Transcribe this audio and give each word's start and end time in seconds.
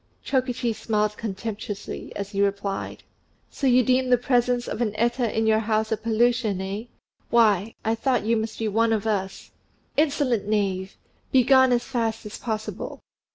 Chokichi 0.25 0.73
smiled 0.73 1.15
contemptuously, 1.15 2.11
as 2.15 2.31
he 2.31 2.43
answered, 2.43 3.03
"So 3.51 3.67
you 3.67 3.83
deem 3.83 4.09
the 4.09 4.17
presence 4.17 4.67
of 4.67 4.81
an 4.81 4.93
Eta 4.95 5.37
in 5.37 5.45
your 5.45 5.59
house 5.59 5.91
a 5.91 5.95
pollution 5.95 6.59
eh? 6.59 6.85
Why, 7.29 7.75
I 7.85 7.93
thought 7.93 8.25
you 8.25 8.35
must 8.35 8.57
be 8.57 8.67
one 8.67 8.93
of 8.93 9.05
us." 9.05 9.51
"Insolent 9.97 10.47
knave! 10.47 10.97
Begone 11.31 11.71
as 11.71 11.83
fast 11.83 12.25
as 12.25 12.39
possible." 12.39 12.99